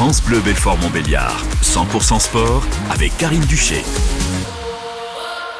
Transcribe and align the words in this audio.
France 0.00 0.22
Bleu 0.22 0.40
Belfort 0.40 0.78
Montbéliard. 0.78 1.44
100% 1.60 2.20
sport 2.20 2.62
avec 2.90 3.14
Karine 3.18 3.44
Duché. 3.44 3.82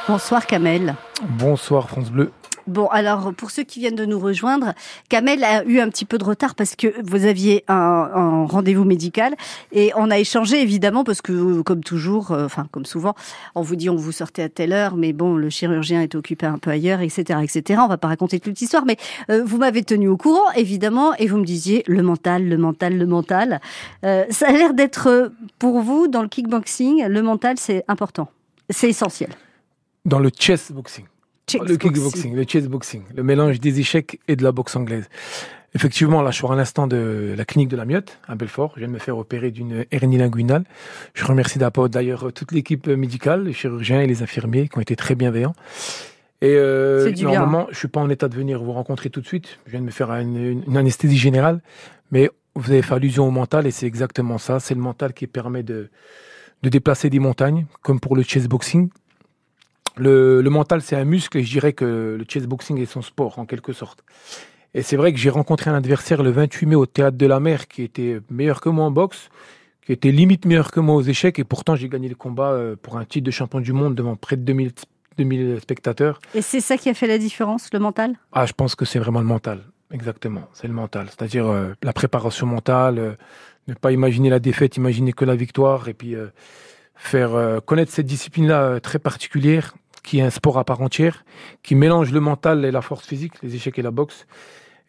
Bonsoir 0.09 0.47
Kamel. 0.47 0.95
Bonsoir 1.39 1.91
France 1.91 2.11
Bleu. 2.11 2.33
Bon, 2.71 2.87
alors 2.87 3.35
pour 3.35 3.51
ceux 3.51 3.65
qui 3.65 3.81
viennent 3.81 3.97
de 3.97 4.05
nous 4.05 4.21
rejoindre, 4.21 4.75
Kamel 5.09 5.43
a 5.43 5.65
eu 5.65 5.81
un 5.81 5.89
petit 5.89 6.05
peu 6.05 6.19
de 6.19 6.25
retard 6.25 6.55
parce 6.55 6.77
que 6.77 6.87
vous 7.03 7.25
aviez 7.25 7.65
un, 7.67 8.47
rendez-vous 8.47 8.85
médical 8.85 9.35
et 9.73 9.91
on 9.97 10.09
a 10.09 10.21
échangé 10.21 10.63
évidemment 10.63 11.03
parce 11.03 11.21
que 11.21 11.63
comme 11.63 11.83
toujours, 11.83 12.31
euh, 12.31 12.45
enfin 12.45 12.69
comme 12.71 12.85
souvent, 12.85 13.17
on 13.57 13.63
vous 13.63 13.75
dit 13.75 13.91
on 13.91 13.97
vous 13.97 14.13
sortait 14.13 14.45
à 14.45 14.49
telle 14.49 14.73
heure, 14.73 14.95
mais 14.95 15.13
bon, 15.13 15.35
le 15.35 15.51
chirurgien 15.51 16.01
est 16.01 16.15
occupé 16.15 16.47
un 16.47 16.59
peu 16.59 16.71
ailleurs, 16.71 17.01
etc., 17.01 17.41
etc. 17.43 17.81
On 17.83 17.89
va 17.89 17.99
pas 17.99 18.07
raconter 18.07 18.39
toute 18.39 18.61
l'histoire, 18.61 18.85
mais 18.87 18.99
euh, 19.31 19.43
vous 19.45 19.59
m'avez 19.59 19.83
tenu 19.83 20.07
au 20.07 20.17
courant 20.17 20.53
évidemment 20.55 21.13
et 21.17 21.27
vous 21.27 21.39
me 21.39 21.45
disiez 21.45 21.83
le 21.89 22.05
mental, 22.05 22.49
le 22.49 22.57
mental, 22.57 22.97
le 22.97 23.07
mental. 23.07 23.61
Euh, 24.05 24.27
ça 24.31 24.47
a 24.47 24.53
l'air 24.53 24.75
d'être 24.75 25.33
pour 25.59 25.81
vous 25.81 26.07
dans 26.07 26.23
le 26.23 26.29
kickboxing, 26.29 27.07
le 27.09 27.23
mental 27.23 27.57
c'est 27.59 27.85
important, 27.89 28.29
c'est 28.69 28.91
essentiel. 28.91 29.31
Dans 30.05 30.21
le 30.21 30.31
chess 30.39 30.71
boxing 30.71 31.07
le 31.59 31.77
kickboxing, 31.77 32.35
le 32.35 32.45
chessboxing, 32.47 33.03
le 33.15 33.23
mélange 33.23 33.61
des 33.61 33.81
échecs 33.81 34.21
et 34.29 34.37
de 34.37 34.43
la 34.43 34.53
boxe 34.53 34.77
anglaise. 34.77 35.09
Effectivement, 35.75 36.21
là, 36.23 36.33
je 36.33 36.37
suis 36.37 36.47
à 36.47 36.57
l'instant 36.57 36.89
de 36.89 37.35
la 37.37 37.45
clinique 37.45 37.69
de 37.69 37.77
la 37.77 37.85
Miotte, 37.85 38.19
à 38.27 38.35
Belfort. 38.35 38.73
Je 38.75 38.81
viens 38.81 38.89
de 38.89 38.93
me 38.93 38.99
faire 38.99 39.17
opérer 39.17 39.53
d'une 39.53 39.85
hernie 39.93 40.19
linguinale. 40.19 40.65
Je 41.15 41.25
remercie 41.25 41.61
d'ailleurs 41.61 42.33
toute 42.33 42.51
l'équipe 42.51 42.89
médicale, 42.89 43.45
les 43.45 43.53
chirurgiens 43.53 44.01
et 44.01 44.07
les 44.09 44.23
infirmiers 44.23 44.69
qui 44.69 44.79
ont 44.79 44.81
été 44.81 44.97
très 44.97 45.15
bienveillants. 45.15 45.55
Et 46.43 46.55
euh, 46.57 47.13
normalement, 47.23 47.69
je 47.71 47.79
suis 47.79 47.89
pas 47.89 48.01
en 48.01 48.11
état 48.11 48.29
de 48.29 48.35
venir 48.35 48.63
vous 48.63 48.73
rencontrer 48.73 49.11
tout 49.11 49.21
de 49.21 49.27
suite. 49.27 49.61
Je 49.67 49.73
viens 49.73 49.81
de 49.81 49.85
me 49.85 49.91
faire 49.91 50.11
une, 50.11 50.65
une 50.67 50.77
anesthésie 50.77 51.19
générale, 51.19 51.61
mais 52.11 52.31
vous 52.55 52.73
avez 52.73 52.83
fait 52.83 52.95
allusion 52.95 53.29
au 53.29 53.31
mental 53.31 53.67
et 53.67 53.71
c'est 53.71 53.87
exactement 53.87 54.39
ça. 54.39 54.59
C'est 54.59 54.75
le 54.75 54.81
mental 54.81 55.13
qui 55.13 55.27
permet 55.27 55.63
de, 55.63 55.91
de 56.63 56.69
déplacer 56.69 57.11
des 57.11 57.19
montagnes, 57.19 57.67
comme 57.83 58.01
pour 58.01 58.17
le 58.17 58.23
chessboxing. 58.23 58.91
Le, 60.01 60.49
mental, 60.49 60.81
c'est 60.81 60.97
un 60.97 61.05
muscle 61.05 61.37
et 61.37 61.45
je 61.45 61.51
dirais 61.51 61.75
que 61.75 62.17
le 62.19 62.25
chessboxing 62.27 62.79
est 62.79 62.87
son 62.87 63.03
sport 63.03 63.39
en 63.39 63.45
quelque 63.45 63.73
sorte. 63.73 64.03
Et 64.73 64.83
c'est 64.83 64.97
vrai 64.97 65.13
que 65.13 65.19
j'ai 65.19 65.31
rencontré 65.31 65.71
un 65.71 65.75
adversaire 65.75 66.23
le 66.23 66.31
28 66.31 66.67
mai 66.67 66.75
au 66.75 66.87
Théâtre 66.87 67.19
de 67.19 67.27
la 67.27 67.39
Mer 67.39 67.69
qui 67.69 67.83
était 67.83 68.21
meilleur 68.31 68.61
que 68.61 68.71
moi 68.71 68.87
en 68.87 68.91
boxe, 68.91 69.29
qui 69.85 69.93
était 69.93 70.11
limite 70.11 70.47
meilleur 70.47 70.71
que 70.71 70.81
moi 70.81 70.95
aux 70.95 71.03
échecs 71.03 71.39
et 71.39 71.45
pourtant 71.45 71.75
j'ai 71.75 71.89
gagné 71.89 72.09
le 72.09 72.15
combat 72.15 72.53
euh, 72.53 72.77
pour 72.81 72.97
un 72.97 73.05
titre 73.05 73.27
de 73.27 73.31
champion 73.31 73.61
du 73.61 73.73
monde 73.73 73.95
devant 73.95 74.17
près 74.17 74.37
de 74.37 74.43
2000, 74.43 74.73
2000 75.19 75.59
spectateurs. 75.61 76.21
Et 76.35 76.41
c'est 76.41 76.61
ça 76.61 76.79
qui 76.79 76.89
a 76.89 76.95
fait 76.95 77.07
la 77.07 77.19
différence, 77.19 77.69
le 77.73 77.79
mental? 77.79 78.15
Ah, 78.33 78.47
je 78.47 78.53
pense 78.53 78.75
que 78.75 78.87
c'est 78.87 79.01
vraiment 79.01 79.21
le 79.21 79.27
mental. 79.27 79.65
Exactement, 79.93 80.49
c'est 80.55 80.69
le 80.69 80.73
mental. 80.73 81.09
C'est-à-dire 81.09 81.47
euh, 81.47 81.75
la 81.83 81.93
préparation 81.93 82.47
mentale, 82.47 82.99
euh, 82.99 83.13
ne 83.69 83.75
pas 83.75 83.93
imaginer 83.93 84.31
la 84.31 84.39
défaite, 84.39 84.77
imaginer 84.77 85.13
que 85.13 85.27
la 85.27 85.37
victoire 85.37 85.89
et 85.89 85.95
puis 85.95 86.15
faire 86.95 87.61
connaître 87.67 87.93
cette 87.93 88.07
discipline-là 88.07 88.81
très 88.81 88.99
particulière 88.99 89.75
qui 90.03 90.19
est 90.19 90.23
un 90.23 90.31
sport 90.31 90.59
à 90.59 90.65
part 90.65 90.81
entière, 90.81 91.25
qui 91.63 91.75
mélange 91.75 92.13
le 92.13 92.21
mental 92.21 92.65
et 92.65 92.71
la 92.71 92.83
force 92.83 93.07
physique, 93.07 93.35
les 93.43 93.55
échecs 93.55 93.79
et 93.79 93.83
la 93.83 93.91
boxe. 93.91 94.27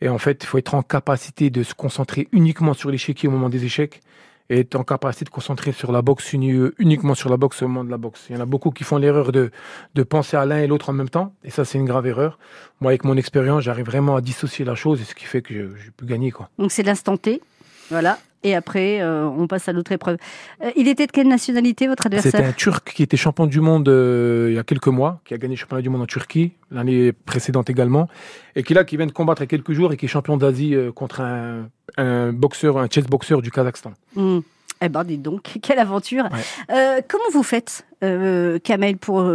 Et 0.02 0.09
en 0.09 0.17
fait, 0.17 0.44
il 0.44 0.48
faut 0.48 0.58
être 0.58 0.73
en 0.73 0.81
capacité 0.81 1.50
de 1.50 1.64
se 1.64 1.73
concentrer 1.73 2.28
uniquement 2.31 2.73
sur 2.73 2.90
l'échec 2.90 3.23
au 3.26 3.30
moment 3.30 3.50
des 3.50 3.66
échecs 3.66 4.02
et 4.50 4.59
être 4.59 4.76
en 4.76 4.84
capacité 4.84 5.26
de 5.26 5.30
concentrer 5.30 5.72
sur 5.72 5.92
la 5.92 6.02
boxe 6.02 6.34
uniquement 6.34 7.16
sur 7.16 7.30
la 7.30 7.38
boxe 7.38 7.62
au 7.62 7.67
moment 7.67 7.86
de 7.86 7.89
la 7.89 7.98
boxe. 7.98 8.26
Il 8.30 8.36
y 8.36 8.38
en 8.38 8.42
a 8.42 8.45
beaucoup 8.45 8.72
qui 8.72 8.84
font 8.84 8.98
l'erreur 8.98 9.32
de, 9.32 9.50
de 9.95 10.04
penser 10.04 10.36
à 10.36 10.45
l'un 10.45 10.58
et 10.58 10.67
l'autre 10.67 10.89
en 10.89 10.94
même 10.94 11.09
temps, 11.09 11.34
et 11.45 11.52
ça 11.52 11.64
c'est 11.64 11.78
une 11.78 11.86
grave 11.86 12.06
erreur. 12.06 12.38
Moi, 12.82 12.92
avec 12.92 13.06
mon 13.06 13.16
expérience, 13.16 13.64
j'arrive 13.64 13.86
vraiment 13.86 14.17
à 14.17 14.22
dissocier 14.22 14.66
la 14.66 14.76
chose, 14.76 15.00
et 15.02 15.06
ce 15.06 15.16
qui 15.16 15.23
fait 15.23 15.42
que 15.42 15.54
j'ai 15.54 15.92
pu 15.92 16.06
gagner. 16.06 16.32
Quoi. 16.32 16.50
Donc 16.59 16.72
c'est 16.72 16.84
l'instant 16.84 17.16
T, 17.16 17.42
voilà. 17.90 18.18
Et 18.44 18.56
après, 18.56 19.02
euh, 19.02 19.26
on 19.26 19.48
passe 19.48 19.70
à 19.70 19.74
l'autre 19.74 19.92
épreuve. 19.92 20.18
Euh, 20.64 20.72
il 20.76 20.88
était 20.88 21.06
de 21.06 21.12
quelle 21.12 21.28
nationalité, 21.28 21.88
votre 21.88 22.08
adversaire 22.08 22.32
C'était 22.32 22.44
un 22.44 22.54
Turc 22.54 22.92
qui 22.92 23.04
était 23.04 23.18
champion 23.18 23.46
du 23.46 23.62
monde 23.62 23.88
euh, 23.88 24.48
il 24.50 24.56
y 24.56 24.60
a 24.60 24.64
quelques 24.64 24.88
mois, 24.88 25.22
qui 25.26 25.33
a 25.33 25.38
gagné 25.38 25.55
le 25.55 25.60
championnat 25.60 25.83
du 25.83 25.89
monde 25.89 26.02
en 26.02 26.08
Turquie, 26.08 26.54
l'année 26.72 27.11
précédente 27.11 27.70
également, 27.70 28.08
et 28.55 28.64
qui 28.64 28.73
là, 28.73 28.83
qui 28.83 28.98
vient 28.98 29.05
de 29.05 29.11
combattre 29.11 29.42
il 29.42 29.45
y 29.45 29.45
a 29.45 29.48
quelques 29.50 29.73
jours 29.73 29.94
et 29.94 29.98
qui 29.98 30.05
est 30.05 30.10
champion 30.10 30.38
d'Asie 30.38 30.76
contre 30.95 31.22
un, 31.22 32.33
boxeur, 32.33 32.80
un 32.80 32.88
chess 32.88 33.05
boxeur 33.05 33.42
du 33.42 33.52
Kazakhstan. 33.52 33.94
Hmm. 34.16 34.39
Eh 34.84 34.89
ben, 34.89 35.04
dites 35.04 35.22
donc, 35.22 35.44
quelle 35.61 35.80
aventure 35.80 36.28
Comment 36.67 37.30
vous 37.32 37.44
faites, 37.44 37.86
Kamel, 38.02 38.98
pour 38.98 39.32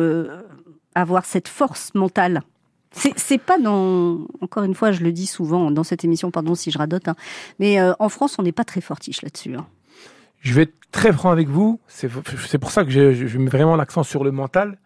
avoir 0.97 1.25
cette 1.25 1.47
force 1.47 1.95
mentale? 1.95 2.43
C'est 3.17 3.39
pas 3.39 3.59
dans, 3.59 4.27
encore 4.41 4.65
une 4.65 4.75
fois, 4.75 4.93
je 4.93 5.03
le 5.03 5.13
dis 5.13 5.27
souvent 5.27 5.71
dans 5.71 5.85
cette 5.85 6.05
émission, 6.05 6.31
pardon 6.31 6.55
si 6.55 6.71
je 6.71 6.79
radote, 6.79 7.09
hein, 7.09 7.17
mais 7.59 7.81
euh, 7.81 7.93
en 7.99 8.09
France, 8.09 8.37
on 8.39 8.43
n'est 8.43 8.53
pas 8.53 8.65
très 8.65 8.81
fortiche 8.81 9.23
là-dessus. 9.23 9.55
Hein. 9.55 9.67
Je 10.41 10.55
vais 10.55 10.63
être 10.63 10.75
très 10.93 11.13
franc 11.13 11.31
avec 11.31 11.49
vous. 11.49 11.81
C'est 11.89 12.59
pour 12.59 12.71
ça 12.71 12.85
que 12.85 12.91
je 12.91 13.39
mets 13.39 13.51
vraiment 13.51 13.77
l'accent 13.77 14.03
sur 14.03 14.23
le 14.23 14.31
mental 14.31 14.79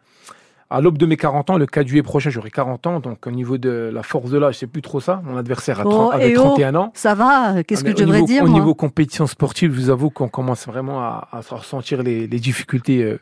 à 0.70 0.80
l'aube 0.80 0.98
de 0.98 1.06
mes 1.06 1.16
40 1.16 1.50
ans, 1.50 1.58
le 1.58 1.66
4 1.66 1.88
juillet 1.88 2.02
prochain, 2.02 2.30
j'aurai 2.30 2.50
40 2.50 2.86
ans. 2.86 3.00
Donc, 3.00 3.26
au 3.26 3.30
niveau 3.32 3.58
de 3.58 3.90
la 3.92 4.04
force 4.04 4.30
de 4.30 4.38
l'âge, 4.38 4.58
c'est 4.58 4.68
plus 4.68 4.82
trop 4.82 5.00
ça. 5.00 5.20
Mon 5.24 5.36
adversaire 5.36 5.80
a 5.80 5.82
30, 5.82 6.14
avait 6.14 6.32
31 6.32 6.74
ans. 6.76 6.92
Ça 6.94 7.14
va 7.14 7.62
Qu'est-ce 7.64 7.82
que 7.82 7.90
je 7.90 7.96
devrais 7.96 8.22
dire 8.22 8.44
Au 8.44 8.48
niveau 8.48 8.74
compétition 8.74 9.26
sportive, 9.26 9.74
je 9.74 9.80
vous 9.80 9.90
avoue 9.90 10.10
qu'on 10.10 10.28
commence 10.28 10.66
vraiment 10.66 11.00
à, 11.00 11.28
à 11.32 11.40
ressentir 11.50 12.04
les, 12.04 12.28
les 12.28 12.38
difficultés 12.38 13.02
euh, 13.02 13.18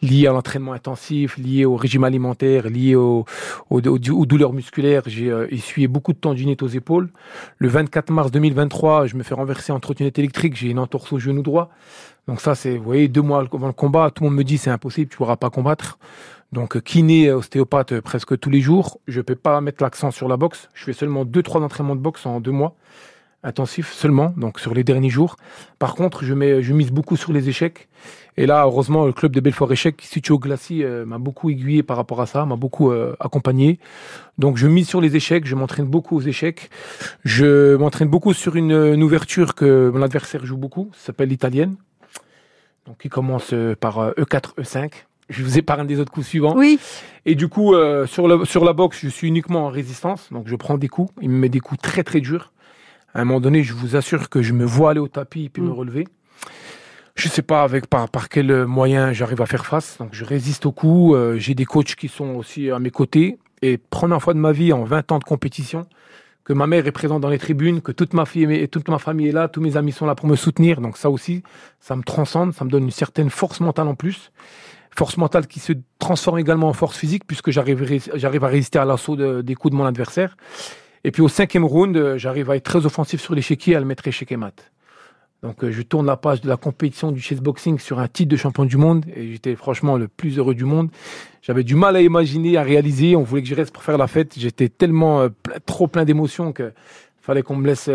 liées 0.00 0.26
à 0.26 0.32
l'entraînement 0.32 0.72
intensif, 0.72 1.36
liées 1.36 1.66
au 1.66 1.76
régime 1.76 2.04
alimentaire, 2.04 2.68
liées 2.70 2.94
au, 2.94 3.26
aux, 3.68 3.80
douleurs 3.80 4.54
musculaires. 4.54 5.02
J'ai 5.06 5.30
euh, 5.30 5.46
essuyé 5.50 5.88
beaucoup 5.88 6.14
de 6.14 6.18
tendinites 6.18 6.62
aux 6.62 6.68
épaules. 6.68 7.10
Le 7.58 7.68
24 7.68 8.10
mars 8.10 8.30
2023, 8.30 9.06
je 9.06 9.16
me 9.16 9.22
fais 9.22 9.34
renverser 9.34 9.70
en 9.70 9.80
trottinette 9.80 10.18
électrique. 10.18 10.56
J'ai 10.56 10.70
une 10.70 10.78
entorse 10.78 11.12
au 11.12 11.18
genou 11.18 11.42
droit. 11.42 11.70
Donc 12.26 12.40
ça, 12.40 12.54
c'est, 12.54 12.76
vous 12.76 12.84
voyez, 12.84 13.06
deux 13.06 13.22
mois 13.22 13.44
avant 13.52 13.68
le 13.68 13.72
combat, 13.72 14.10
tout 14.10 14.24
le 14.24 14.30
monde 14.30 14.38
me 14.38 14.44
dit 14.44 14.58
c'est 14.58 14.70
impossible, 14.70 15.08
tu 15.10 15.16
pourras 15.16 15.36
pas 15.36 15.50
combattre. 15.50 15.98
Donc 16.52 16.80
kiné, 16.82 17.32
ostéopathe 17.32 18.00
presque 18.00 18.38
tous 18.38 18.50
les 18.50 18.60
jours. 18.60 18.98
Je 19.08 19.18
ne 19.18 19.22
peux 19.22 19.34
pas 19.34 19.60
mettre 19.60 19.82
l'accent 19.82 20.10
sur 20.10 20.28
la 20.28 20.36
boxe. 20.36 20.68
Je 20.74 20.84
fais 20.84 20.92
seulement 20.92 21.24
deux, 21.24 21.42
trois 21.42 21.60
entraînements 21.60 21.96
de 21.96 22.00
boxe 22.00 22.24
en 22.26 22.40
deux 22.40 22.52
mois 22.52 22.76
intensifs 23.46 23.92
seulement, 23.92 24.34
donc 24.36 24.58
sur 24.58 24.74
les 24.74 24.84
derniers 24.84 25.08
jours. 25.08 25.36
Par 25.78 25.94
contre, 25.94 26.24
je, 26.24 26.34
mets, 26.34 26.62
je 26.62 26.72
mise 26.72 26.90
beaucoup 26.90 27.16
sur 27.16 27.32
les 27.32 27.48
échecs. 27.48 27.88
Et 28.36 28.44
là, 28.44 28.64
heureusement, 28.64 29.06
le 29.06 29.12
club 29.12 29.32
de 29.32 29.40
Belfort 29.40 29.72
Échecs, 29.72 30.02
situé 30.02 30.34
au 30.34 30.38
Glacis, 30.38 30.82
euh, 30.82 31.06
m'a 31.06 31.18
beaucoup 31.18 31.48
aiguillé 31.48 31.82
par 31.82 31.96
rapport 31.96 32.20
à 32.20 32.26
ça, 32.26 32.44
m'a 32.44 32.56
beaucoup 32.56 32.90
euh, 32.90 33.14
accompagné. 33.20 33.78
Donc, 34.36 34.56
je 34.56 34.66
mise 34.66 34.88
sur 34.88 35.00
les 35.00 35.16
échecs, 35.16 35.46
je 35.46 35.54
m'entraîne 35.54 35.86
beaucoup 35.86 36.16
aux 36.16 36.20
échecs. 36.20 36.70
Je 37.24 37.76
m'entraîne 37.76 38.08
beaucoup 38.08 38.34
sur 38.34 38.56
une, 38.56 39.02
ouverture 39.02 39.54
que 39.54 39.90
mon 39.94 40.02
adversaire 40.02 40.44
joue 40.44 40.58
beaucoup, 40.58 40.90
ça 40.92 41.06
s'appelle 41.06 41.28
l'italienne. 41.28 41.76
Donc, 42.86 43.04
il 43.04 43.10
commence 43.10 43.52
euh, 43.52 43.74
par 43.74 44.10
E4, 44.14 44.56
E5 44.58 44.90
je 45.28 45.42
vous 45.42 45.58
épargne 45.58 45.86
des 45.86 46.00
autres 46.00 46.12
coups 46.12 46.26
suivants. 46.26 46.54
Oui. 46.56 46.78
Et 47.24 47.34
du 47.34 47.48
coup, 47.48 47.74
euh, 47.74 48.06
sur, 48.06 48.28
le, 48.28 48.44
sur 48.44 48.64
la 48.64 48.72
boxe, 48.72 48.98
je 49.02 49.08
suis 49.08 49.28
uniquement 49.28 49.66
en 49.66 49.68
résistance. 49.68 50.28
Donc, 50.32 50.46
je 50.48 50.56
prends 50.56 50.78
des 50.78 50.88
coups. 50.88 51.12
Il 51.20 51.30
me 51.30 51.38
met 51.38 51.48
des 51.48 51.60
coups 51.60 51.80
très, 51.80 52.04
très 52.04 52.20
durs. 52.20 52.52
À 53.14 53.20
un 53.20 53.24
moment 53.24 53.40
donné, 53.40 53.62
je 53.62 53.72
vous 53.72 53.96
assure 53.96 54.28
que 54.28 54.42
je 54.42 54.52
me 54.52 54.64
vois 54.64 54.90
aller 54.90 55.00
au 55.00 55.08
tapis 55.08 55.48
puis 55.48 55.62
me 55.62 55.68
mm. 55.68 55.72
relever. 55.72 56.08
Je 57.16 57.28
sais 57.28 57.42
pas 57.42 57.62
avec 57.62 57.86
par, 57.86 58.08
par 58.10 58.28
quel 58.28 58.66
moyen 58.66 59.12
j'arrive 59.12 59.40
à 59.40 59.46
faire 59.46 59.66
face. 59.66 59.96
Donc, 59.98 60.10
je 60.12 60.24
résiste 60.24 60.66
aux 60.66 60.72
coups. 60.72 61.16
Euh, 61.16 61.38
j'ai 61.38 61.54
des 61.54 61.64
coachs 61.64 61.96
qui 61.96 62.08
sont 62.08 62.34
aussi 62.34 62.70
à 62.70 62.78
mes 62.78 62.90
côtés. 62.90 63.38
Et 63.62 63.78
première 63.78 64.22
fois 64.22 64.34
de 64.34 64.38
ma 64.38 64.52
vie, 64.52 64.72
en 64.72 64.84
20 64.84 65.12
ans 65.12 65.18
de 65.18 65.24
compétition, 65.24 65.86
que 66.44 66.52
ma 66.52 66.68
mère 66.68 66.86
est 66.86 66.92
présente 66.92 67.22
dans 67.22 67.30
les 67.30 67.38
tribunes, 67.38 67.80
que 67.80 67.90
toute 67.90 68.12
ma, 68.12 68.26
fille 68.26 68.44
et 68.52 68.68
toute 68.68 68.88
ma 68.88 68.98
famille 68.98 69.28
est 69.28 69.32
là, 69.32 69.48
tous 69.48 69.60
mes 69.60 69.76
amis 69.76 69.92
sont 69.92 70.06
là 70.06 70.14
pour 70.14 70.28
me 70.28 70.36
soutenir. 70.36 70.80
Donc 70.80 70.96
ça 70.98 71.10
aussi, 71.10 71.42
ça 71.80 71.96
me 71.96 72.02
transcende, 72.02 72.52
ça 72.52 72.64
me 72.64 72.70
donne 72.70 72.84
une 72.84 72.90
certaine 72.92 73.30
force 73.30 73.58
mentale 73.58 73.88
en 73.88 73.96
plus 73.96 74.30
force 74.96 75.16
mentale 75.16 75.46
qui 75.46 75.60
se 75.60 75.72
transforme 75.98 76.38
également 76.38 76.68
en 76.68 76.72
force 76.72 76.96
physique 76.96 77.24
puisque 77.26 77.50
j'arrive, 77.50 78.00
j'arrive 78.14 78.44
à 78.44 78.48
résister 78.48 78.78
à 78.78 78.84
l'assaut 78.84 79.16
des 79.16 79.54
coups 79.54 79.72
de 79.72 79.76
mon 79.76 79.84
adversaire. 79.84 80.36
Et 81.04 81.12
puis 81.12 81.22
au 81.22 81.28
cinquième 81.28 81.64
round, 81.64 81.96
euh, 81.96 82.18
j'arrive 82.18 82.50
à 82.50 82.56
être 82.56 82.64
très 82.64 82.84
offensif 82.84 83.20
sur 83.20 83.34
l'échiquier 83.34 83.74
et 83.74 83.76
à 83.76 83.80
le 83.80 83.86
mettre 83.86 84.08
échec 84.08 84.32
et 84.32 84.36
mat. 84.36 84.72
Donc 85.42 85.62
euh, 85.62 85.70
je 85.70 85.82
tourne 85.82 86.06
la 86.06 86.16
page 86.16 86.40
de 86.40 86.48
la 86.48 86.56
compétition 86.56 87.12
du 87.12 87.20
chessboxing 87.20 87.78
sur 87.78 88.00
un 88.00 88.08
titre 88.08 88.30
de 88.30 88.36
champion 88.36 88.64
du 88.64 88.76
monde 88.76 89.04
et 89.14 89.30
j'étais 89.30 89.54
franchement 89.54 89.96
le 89.96 90.08
plus 90.08 90.38
heureux 90.38 90.54
du 90.54 90.64
monde. 90.64 90.88
J'avais 91.42 91.62
du 91.62 91.76
mal 91.76 91.94
à 91.94 92.00
imaginer, 92.00 92.56
à 92.56 92.64
réaliser. 92.64 93.14
On 93.14 93.22
voulait 93.22 93.42
que 93.42 93.48
je 93.48 93.54
reste 93.54 93.72
pour 93.72 93.84
faire 93.84 93.98
la 93.98 94.08
fête. 94.08 94.34
J'étais 94.36 94.68
tellement 94.68 95.20
euh, 95.20 95.28
trop 95.64 95.86
plein 95.86 96.04
d'émotions 96.04 96.52
que 96.52 96.72
fallait 97.20 97.42
qu'on 97.42 97.56
me 97.56 97.66
laisse 97.66 97.88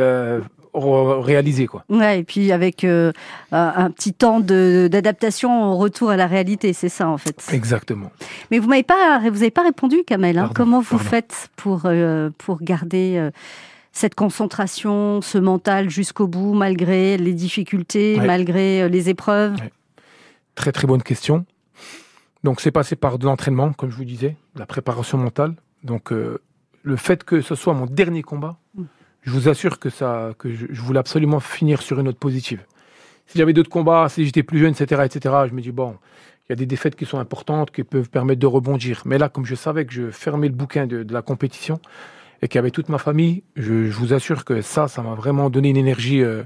réaliser 0.73 1.68
quoi. 1.68 1.83
Ouais, 1.89 2.19
et 2.19 2.23
puis 2.23 2.51
avec 2.51 2.83
euh, 2.83 3.12
un 3.51 3.89
petit 3.91 4.13
temps 4.13 4.39
d'adaptation 4.39 5.71
au 5.71 5.77
retour 5.77 6.09
à 6.09 6.18
la 6.18 6.27
réalité, 6.27 6.73
c'est 6.73 6.89
ça 6.89 7.07
en 7.07 7.18
fait. 7.18 7.50
Exactement. 7.51 8.12
Mais 8.50 8.59
vous 8.59 8.68
m'avez 8.68 8.83
pas 8.83 9.19
vous 9.19 9.41
avez 9.41 9.51
pas 9.51 9.63
répondu 9.63 10.03
Kamel, 10.06 10.38
hein. 10.38 10.50
comment 10.53 10.79
vous 10.79 10.97
faites 10.97 11.50
pour 11.56 11.81
euh, 11.85 12.29
pour 12.38 12.62
garder 12.62 13.15
euh, 13.18 13.31
cette 13.91 14.15
concentration, 14.15 15.21
ce 15.21 15.38
mental 15.38 15.89
jusqu'au 15.89 16.27
bout 16.27 16.53
malgré 16.53 17.18
les 17.18 17.33
difficultés, 17.33 18.18
malgré 18.19 18.88
les 18.88 19.09
épreuves? 19.09 19.56
Très 20.56 20.71
très 20.71 20.88
bonne 20.88 21.03
question. 21.03 21.45
Donc 22.44 22.62
c'est 22.62 22.71
passé 22.71 22.95
par 22.95 23.19
de 23.19 23.25
l'entraînement, 23.25 23.73
comme 23.73 23.91
je 23.91 23.97
vous 23.97 24.06
disais, 24.06 24.35
la 24.56 24.65
préparation 24.65 25.18
mentale. 25.18 25.56
Donc 25.83 26.12
le 26.12 26.95
fait 26.95 27.23
que 27.23 27.41
ce 27.41 27.56
soit 27.56 27.73
mon 27.73 27.85
dernier 27.85 28.23
combat, 28.23 28.57
mm 28.75 28.85
je 29.21 29.31
vous 29.31 29.50
assure 29.50 29.79
que 29.79 29.89
ça, 29.89 30.31
que 30.38 30.53
je, 30.53 30.81
voulais 30.81 31.00
absolument 31.00 31.39
finir 31.39 31.81
sur 31.81 32.00
une 32.00 32.06
note 32.06 32.18
positive. 32.18 32.62
si 33.27 33.38
j'avais 33.38 33.53
d'autres 33.53 33.69
combats, 33.69 34.07
si 34.09 34.25
j'étais 34.25 34.44
plus 34.44 34.59
jeune, 34.59 34.73
etc., 34.73 35.01
etc., 35.06 35.35
je 35.47 35.53
me 35.53 35.62
dis, 35.62 35.71
bon, 35.71 35.95
il 36.50 36.51
y 36.51 36.53
a 36.53 36.56
des 36.56 36.65
défaites 36.65 36.95
qui 36.95 37.06
sont 37.06 37.19
importantes, 37.19 37.71
qui 37.71 37.83
peuvent 37.83 38.09
permettre 38.09 38.39
de 38.39 38.47
rebondir. 38.47 39.03
Mais 39.06 39.18
là, 39.18 39.29
comme 39.29 39.45
je 39.45 39.56
savais 39.56 39.85
que 39.85 39.94
je 39.94 40.09
fermais 40.12 40.47
le 40.47 40.53
bouquin 40.53 40.85
de, 40.88 41.03
de 41.03 41.13
la 41.13 41.21
compétition 41.21 41.79
et 42.41 42.47
qu'il 42.47 42.56
y 42.57 42.59
avait 42.59 42.71
toute 42.71 42.89
ma 42.89 42.97
famille, 42.97 43.44
je, 43.56 43.85
je, 43.85 43.97
vous 43.97 44.13
assure 44.13 44.44
que 44.44 44.62
ça, 44.62 44.88
ça 44.88 45.01
m'a 45.01 45.13
vraiment 45.13 45.50
donné 45.50 45.69
une 45.69 45.77
énergie 45.77 46.21
euh, 46.21 46.44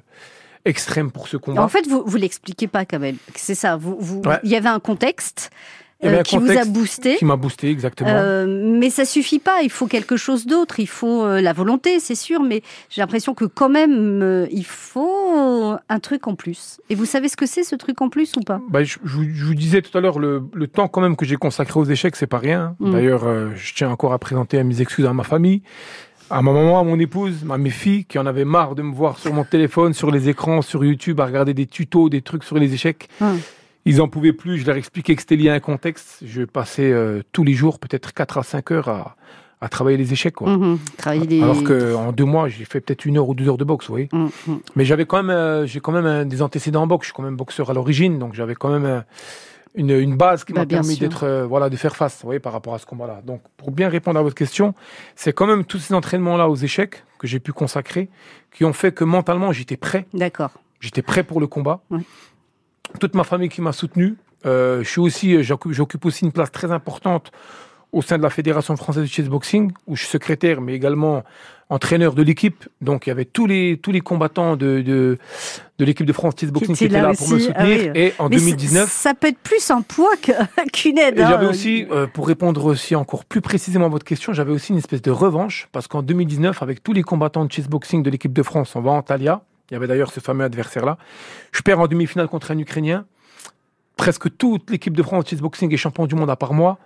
extrême 0.66 1.12
pour 1.12 1.28
ce 1.28 1.38
combat. 1.38 1.64
En 1.64 1.70
fait, 1.70 1.88
vous 1.88 2.04
vous 2.06 2.18
l'expliquez 2.18 2.68
pas, 2.68 2.86
Kamel. 2.86 3.16
C'est 3.36 3.56
ça. 3.56 3.78
Vous, 3.78 3.98
vous, 4.00 4.22
Ouais. 4.26 4.40
il 4.44 4.50
y 4.50 4.56
avait 4.56 4.70
un 4.70 4.80
contexte. 4.80 5.50
Avait 6.06 6.18
euh, 6.18 6.20
un 6.20 6.24
qui 6.24 6.38
vous 6.38 6.52
a 6.52 6.66
boosté. 6.66 7.16
Qui 7.16 7.26
m'a 7.26 7.36
boosté, 7.36 7.70
exactement. 7.70 8.10
Euh, 8.12 8.46
mais 8.48 8.90
ça 8.90 9.06
suffit 9.06 9.40
pas, 9.40 9.62
il 9.64 9.70
faut 9.70 9.88
quelque 9.88 10.18
chose 10.18 10.46
d'autre, 10.46 10.80
il 10.80 10.88
faut 10.88 11.24
euh, 11.24 11.42
la 11.42 11.54
volonté, 11.54 12.00
c'est 12.00 12.16
sûr, 12.16 12.42
mais 12.42 12.62
j'ai 12.90 13.02
l'impression 13.02 13.34
que 13.34 13.46
quand 13.46 13.70
même, 13.70 14.48
il 14.52 14.66
faut 14.66 15.76
un 15.90 16.00
truc 16.00 16.28
en 16.28 16.36
plus. 16.36 16.80
Et 16.90 16.96
vous 16.96 17.06
savez 17.06 17.30
ce 17.30 17.38
que 17.38 17.46
c'est 17.46 17.64
ce 17.64 17.76
truc 17.76 18.02
en 18.02 18.10
plus 18.10 18.34
ou 18.38 18.42
pas? 18.42 18.62
Bah, 18.70 18.84
je, 18.84 18.98
je 19.04 19.46
vous, 19.46 19.56
disais 19.56 19.82
tout 19.82 19.96
à 19.98 20.02
l'heure, 20.02 20.20
le, 20.20 20.44
le 20.54 20.68
temps 20.68 20.88
quand 20.88 21.02
même 21.02 21.16
que 21.16 21.26
j'ai 21.26 21.36
consacré 21.36 21.80
aux 21.80 21.86
échecs, 21.86 22.16
c'est 22.16 22.28
pas 22.28 22.38
rien. 22.38 22.76
Mm. 22.80 22.92
D'ailleurs, 22.92 23.24
euh, 23.26 23.50
je 23.56 23.74
tiens 23.74 23.90
encore 23.90 24.14
à 24.14 24.20
présenter 24.20 24.62
mes 24.64 24.82
excuses 24.82 25.06
à 25.06 25.14
ma 25.14 25.24
famille, 25.24 25.62
à 26.30 26.42
ma 26.42 26.52
maman, 26.52 26.80
à 26.80 26.84
mon 26.84 27.00
épouse, 27.00 27.46
à 27.50 27.58
mes 27.58 27.70
filles 27.70 28.06
qui 28.06 28.18
en 28.18 28.26
avaient 28.26 28.46
marre 28.46 28.76
de 28.76 28.82
me 28.82 28.94
voir 28.94 29.18
sur 29.18 29.34
mon 29.34 29.44
téléphone, 29.44 29.94
sur 29.94 30.12
les 30.12 30.30
écrans, 30.30 30.62
sur 30.62 30.84
YouTube, 30.84 31.20
à 31.20 31.26
regarder 31.26 31.54
des 31.54 31.66
tutos, 31.66 32.10
des 32.10 32.22
trucs 32.22 32.44
sur 32.44 32.58
les 32.58 32.74
échecs. 32.74 33.10
Ils 33.86 34.02
en 34.02 34.08
pouvaient 34.08 34.34
plus, 34.34 34.58
je 34.58 34.66
leur 34.66 34.76
expliquais 34.78 35.16
que 35.16 35.22
c'était 35.22 35.36
lié 35.36 35.50
à 35.50 35.54
un 35.54 35.60
contexte. 35.60 36.20
Je 36.26 36.44
passais 36.44 36.92
euh, 36.92 37.22
tous 37.32 37.44
les 37.44 37.54
jours, 37.54 37.80
peut-être 37.80 38.14
4 38.14 38.40
à 38.40 38.44
5 38.44 38.72
heures 38.72 38.90
à, 38.90 39.16
à 39.62 39.70
travailler 39.70 39.98
les 39.98 40.12
échecs. 40.12 40.34
Quoi. 40.36 40.58
Mhm. 40.58 40.80
Travailler 40.98 41.26
les- 41.28 41.42
Alors 41.44 41.64
qu'en 41.64 42.12
deux 42.12 42.26
mois, 42.26 42.48
j'ai 42.50 42.66
fait 42.66 42.82
peut-être 42.82 43.06
une 43.06 43.18
heure 43.18 43.30
ou 43.30 43.36
deux 43.36 43.48
heures 43.48 43.58
de 43.58 43.64
boxe, 43.64 43.86
vous 43.88 43.94
voyez. 43.94 44.10
Mhm. 44.12 44.60
Mais 44.76 44.86
j'avais 44.86 45.06
quand 45.06 45.18
même, 45.18 45.30
euh, 45.30 45.66
j'ai 45.68 45.80
quand 45.82 45.92
même 45.92 46.06
un- 46.08 46.26
des 46.26 46.42
antécédents 46.42 46.82
en 46.84 46.88
boxe. 46.88 47.06
Je 47.06 47.08
suis 47.12 47.16
quand 47.16 47.24
même 47.24 47.36
boxeur 47.38 47.70
à 47.70 47.74
l'origine, 47.74 48.18
donc 48.18 48.34
j'avais 48.34 48.56
quand 48.56 48.70
même 48.72 48.86
euh, 48.86 49.02
une, 49.76 49.92
une 49.92 50.18
base 50.18 50.46
qui 50.46 50.54
Bah, 50.54 50.62
m'a 50.62 50.66
permis 50.66 50.96
d'être, 50.98 51.24
euh, 51.24 51.46
voilà, 51.46 51.70
de 51.70 51.76
faire 51.76 51.96
face, 51.96 52.16
vous 52.22 52.28
voyez, 52.28 52.40
par 52.40 52.54
rapport 52.54 52.74
à 52.74 52.80
ce 52.80 52.86
combat-là. 52.88 53.22
Donc, 53.24 53.42
pour 53.58 53.70
bien 53.72 53.90
répondre 53.90 54.18
à 54.20 54.24
votre 54.24 54.36
question, 54.36 54.74
c'est 55.16 55.34
quand 55.34 55.46
même 55.48 55.64
tous 55.64 55.78
ces 55.80 55.94
entraînements-là 55.94 56.50
aux 56.50 56.56
échecs 56.56 57.04
que 57.20 57.28
j'ai 57.28 57.40
pu 57.40 57.54
consacrer, 57.54 58.10
qui 58.52 58.66
ont 58.66 58.74
fait 58.74 58.94
que 58.94 59.04
mentalement 59.04 59.52
j'étais 59.52 59.78
prêt. 59.78 60.06
D'accord. 60.14 60.52
J'étais 60.80 61.02
prêt 61.02 61.24
pour 61.24 61.40
le 61.40 61.48
combat. 61.48 61.82
Ouais. 61.92 62.00
Toute 63.00 63.16
ma 63.16 63.24
famille 63.24 63.50
qui 63.50 63.62
m'a 63.62 63.72
soutenu. 63.74 64.16
Euh, 64.46 64.84
je 64.84 64.90
suis 64.90 65.02
aussi, 65.02 65.36
euh, 65.36 65.44
j'occupe 65.44 66.06
aussi 66.06 66.24
une 66.26 66.32
place 66.32 66.52
très 66.52 66.72
importante 66.72 67.32
au 67.92 68.02
sein 68.02 68.18
de 68.18 68.24
la 68.24 68.30
Fédération 68.30 68.76
française 68.76 69.04
de 69.04 69.08
chess 69.08 69.28
boxing, 69.28 69.72
où 69.88 69.96
je 69.96 70.02
suis 70.02 70.12
secrétaire, 70.12 70.60
mais 70.60 70.74
également 70.74 71.24
entraîneur 71.70 72.14
de 72.14 72.22
l'équipe. 72.22 72.68
Donc 72.82 73.08
il 73.08 73.10
y 73.10 73.12
avait 73.12 73.26
tous 73.26 73.48
les 73.48 73.80
tous 73.82 73.92
les 73.92 74.02
combattants 74.02 74.56
de 74.56 74.82
de, 74.82 75.18
de 75.80 75.86
l'équipe 75.86 76.06
de 76.06 76.14
France 76.14 76.34
chess 76.40 76.52
boxing 76.52 76.76
qui 76.76 76.86
étaient 76.86 77.02
là 77.02 77.14
pour 77.14 77.30
me 77.30 77.40
soutenir. 77.40 77.56
Ah 77.58 77.64
oui. 77.66 77.90
Et 77.96 78.14
en 78.20 78.30
Mais 78.30 78.36
2019, 78.38 78.88
c- 78.90 78.96
ça 78.96 79.14
peut 79.14 79.28
être 79.30 79.40
plus 79.40 79.72
un 79.72 79.82
poids 79.82 80.12
qu'une 80.74 80.98
aide. 81.00 81.20
hein. 81.20 81.28
j'avais 81.28 81.48
aussi, 81.48 81.88
euh, 81.90 82.06
pour 82.06 82.28
répondre 82.28 82.66
aussi 82.66 82.96
encore 82.96 83.26
plus 83.26 83.42
précisément 83.42 83.86
à 83.86 83.90
votre 83.90 84.06
question, 84.06 84.32
j'avais 84.34 84.52
aussi 84.52 84.74
une 84.74 84.78
espèce 84.80 85.02
de 85.02 85.12
revanche, 85.12 85.70
parce 85.72 85.88
qu'en 85.88 86.04
2019, 86.04 86.62
avec 86.62 86.84
tous 86.84 86.94
les 86.94 87.02
combattants 87.04 87.46
de 87.46 87.52
chessboxing 87.52 88.04
de 88.04 88.10
l'équipe 88.12 88.34
de 88.34 88.44
France, 88.44 88.76
on 88.76 88.82
va 88.82 88.92
en 88.92 88.98
Antalya, 88.98 89.42
il 89.70 89.74
y 89.74 89.78
avait 89.78 89.88
d'ailleurs 89.88 90.12
ce 90.12 90.20
fameux 90.20 90.46
adversaire-là, 90.46 90.98
je 91.52 91.62
perds 91.62 91.80
en 91.80 91.88
demi-finale 91.88 92.28
contre 92.28 92.52
un 92.52 92.58
Ukrainien, 92.58 93.06
presque 93.98 94.36
toute 94.38 94.70
l'équipe 94.72 94.96
de 94.96 95.04
France 95.04 95.24
de 95.26 95.30
chessboxing 95.30 95.74
est 95.74 95.78
champion 95.78 96.06
du 96.06 96.16
monde 96.16 96.30
à 96.30 96.36
part 96.36 96.54
moi, 96.54 96.78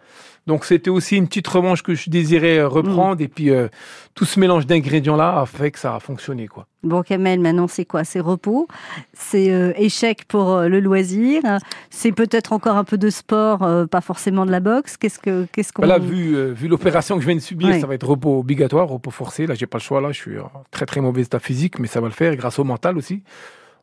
donc 0.47 0.65
c'était 0.65 0.89
aussi 0.89 1.17
une 1.17 1.27
petite 1.27 1.47
revanche 1.47 1.83
que 1.83 1.93
je 1.95 2.09
désirais 2.09 2.59
euh, 2.59 2.67
reprendre, 2.67 3.21
et 3.21 3.27
puis 3.27 3.49
euh, 3.49 3.67
tout 4.15 4.25
ce 4.25 4.39
mélange 4.39 4.65
d'ingrédients-là 4.65 5.41
a 5.41 5.45
fait 5.45 5.69
que 5.71 5.77
ça 5.79 5.95
a 5.95 5.99
fonctionné, 5.99 6.47
quoi. 6.47 6.65
Bon, 6.81 7.01
Kamel, 7.03 7.39
maintenant, 7.41 7.67
c'est 7.67 7.83
quoi? 7.85 8.03
C'est 8.05 8.21
repos, 8.21 8.67
c'est 9.13 9.51
euh, 9.51 9.73
échec 9.75 10.25
pour 10.27 10.51
euh, 10.53 10.67
le 10.69 10.79
loisir, 10.79 11.41
c'est 11.89 12.13
peut-être 12.13 12.53
encore 12.53 12.77
un 12.77 12.85
peu 12.85 12.97
de 12.97 13.09
sport, 13.09 13.67
pas 13.91 14.01
forcément 14.01 14.45
de 14.45 14.51
la 14.51 14.59
boxe? 14.61 14.95
Qu'est-ce 14.97 15.19
que 15.19 15.45
qu'est-ce 15.51 15.73
qu'on 15.73 15.85
Là, 15.85 15.99
vu, 15.99 16.53
vu 16.53 16.67
l'opération 16.67 17.15
que 17.15 17.21
je 17.21 17.27
viens 17.27 17.35
de 17.35 17.41
subir, 17.41 17.67
Ouais. 17.69 17.79
ça 17.79 17.87
va 17.87 17.95
être 17.95 18.07
repos 18.07 18.39
obligatoire, 18.39 18.87
repos 18.87 19.11
forcé. 19.11 19.45
Là, 19.45 19.55
j'ai 19.55 19.67
pas 19.67 19.77
le 19.77 19.83
choix. 19.83 19.99
Là, 19.99 20.11
je 20.11 20.19
suis 20.19 20.39
en 20.39 20.51
très 20.71 20.85
très 20.85 21.01
mauvais 21.01 21.21
état 21.23 21.39
physique, 21.39 21.79
mais 21.79 21.87
ça 21.87 21.99
va 22.01 22.07
le 22.07 22.13
faire 22.13 22.35
grâce 22.35 22.57
au 22.59 22.63
mental 22.63 22.97
aussi. 22.97 23.23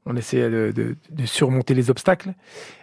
On 0.06 0.16
essaie 0.16 0.48
de, 0.48 0.96
surmonter 1.24 1.74
les 1.74 1.90
obstacles. 1.90 2.34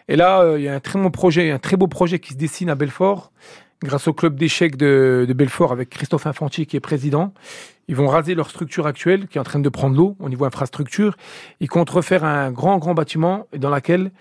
Et 0.10 0.16
là, 0.16 0.42
euh, 0.42 0.60
il 0.60 0.66
y 0.66 0.68
a 0.68 0.76
un 0.76 0.80
très 0.82 1.00
bon 1.00 1.10
projet, 1.10 1.52
un 1.52 1.60
très 1.60 1.78
beau 1.78 1.88
projet 1.88 2.20
qui 2.20 2.34
se 2.34 2.38
dessine 2.38 2.70
à 2.70 2.76
Belfort, 2.76 3.32
grâce 3.82 4.08
au 4.08 4.14
club 4.14 4.36
d'échecs 4.36 4.76
de, 4.76 5.26
de 5.28 5.34
Belfort 5.34 5.72
avec 5.72 5.90
Christophe 5.90 6.28
Infanti 6.28 6.66
qui 6.66 6.76
est 6.76 6.82
président. 6.82 7.34
Ils 7.88 7.96
vont 7.96 8.08
raser 8.08 8.34
leur 8.34 8.50
structure 8.50 8.88
actuelle 8.88 9.28
qui 9.28 9.38
est 9.38 9.42
en 9.42 9.44
train 9.44 9.60
de 9.60 9.70
prendre 9.70 9.98
l'eau 9.98 10.16
au 10.20 10.30
niveau 10.30 10.46
infrastructure. 10.46 11.18
Ils 11.60 11.68
comptent 11.68 11.90
refaire 11.90 12.24
un 12.24 12.52
grand, 12.52 12.78
grand 12.78 12.94
bâtiment 12.94 13.46
dans 13.58 13.70
laquelle, 13.70 14.12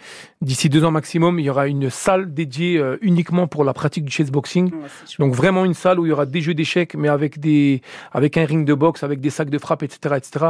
d'ici 0.40 0.68
deux 0.68 0.84
ans 0.84 0.90
maximum, 0.90 1.38
il 1.38 1.44
y 1.44 1.50
aura 1.50 1.68
une 1.68 1.88
salle 1.88 2.34
dédiée 2.34 2.78
euh, 2.78 2.98
uniquement 3.02 3.46
pour 3.46 3.62
la 3.62 3.72
pratique 3.72 4.04
du 4.04 4.10
chessboxing. 4.10 4.72
Donc 5.20 5.34
vraiment 5.34 5.64
une 5.64 5.74
salle 5.74 6.00
où 6.00 6.06
il 6.06 6.08
y 6.08 6.12
aura 6.12 6.26
des 6.26 6.40
jeux 6.40 6.54
d'échecs, 6.54 6.94
mais 6.96 7.08
avec 7.08 7.38
des, 7.38 7.82
avec 8.10 8.36
un 8.36 8.44
ring 8.44 8.66
de 8.66 8.74
boxe, 8.74 9.04
avec 9.04 9.20
des 9.20 9.30
sacs 9.30 9.50
de 9.50 9.58
frappe, 9.58 9.84
etc., 9.84 10.16
etc. 10.16 10.46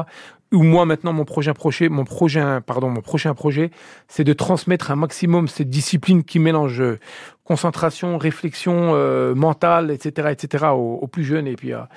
Où 0.51 0.63
moi 0.63 0.87
maintenant 0.87 1.13
mon 1.13 1.25
prochain 1.25 1.53
projet, 1.53 1.89
mon 1.91 2.05
prochain, 2.05 2.63
pardon, 2.63 2.89
mon 2.89 3.03
prochain 3.03 3.35
projet, 3.35 3.71
c'est 4.09 4.25
de 4.25 4.33
transmettre 4.33 4.91
un 4.91 4.97
maximum 4.97 5.49
cette 5.49 5.71
discipline 5.71 6.25
qui 6.25 6.39
mélange 6.39 6.81
euh, 6.81 6.99
concentration, 7.45 8.17
réflexion 8.17 8.93
euh, 8.95 9.35
mentale, 9.35 9.91
etc., 9.91 10.29
etc. 10.31 10.67
Aux, 10.73 10.99
aux 11.03 11.07
plus 11.09 11.25
jeunes 11.25 11.47
et 11.47 11.57
puis 11.57 11.73
à, 11.73 11.89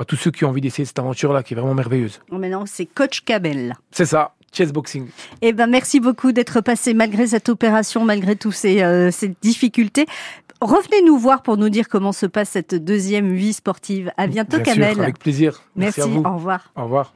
à 0.00 0.04
tous 0.06 0.16
ceux 0.16 0.30
qui 0.30 0.44
ont 0.44 0.48
envie 0.48 0.62
d'essayer 0.62 0.86
cette 0.86 0.98
aventure-là 0.98 1.42
qui 1.42 1.52
est 1.54 1.56
vraiment 1.56 1.74
merveilleuse. 1.74 2.20
Bon, 2.30 2.38
Maintenant, 2.38 2.64
c'est 2.66 2.86
coach 2.86 3.20
Kamel. 3.20 3.74
C'est 3.90 4.06
ça, 4.06 4.32
chessboxing. 4.52 5.06
Eh 5.42 5.52
ben, 5.52 5.66
merci 5.66 6.00
beaucoup 6.00 6.32
d'être 6.32 6.60
passé 6.62 6.94
malgré 6.94 7.26
cette 7.26 7.48
opération, 7.50 8.04
malgré 8.04 8.34
tous 8.34 8.52
ces, 8.52 8.82
euh, 8.82 9.10
ces 9.10 9.34
difficultés. 9.42 10.06
Revenez 10.62 11.02
nous 11.06 11.16
voir 11.18 11.42
pour 11.42 11.56
nous 11.56 11.68
dire 11.70 11.88
comment 11.88 12.12
se 12.12 12.26
passe 12.26 12.50
cette 12.50 12.74
deuxième 12.74 13.32
vie 13.34 13.52
sportive. 13.54 14.10
À 14.16 14.26
bientôt, 14.26 14.58
Bien 14.58 14.64
sûr, 14.74 14.82
Kamel. 14.82 15.00
avec 15.00 15.18
plaisir. 15.18 15.62
Merci, 15.76 16.00
Merci 16.00 16.00
à 16.00 16.06
vous. 16.06 16.22
au 16.26 16.34
revoir. 16.34 16.72
Au 16.76 16.82
revoir. 16.84 17.08